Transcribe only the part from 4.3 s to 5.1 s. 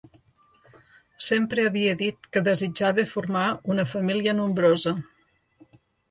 nombrosa.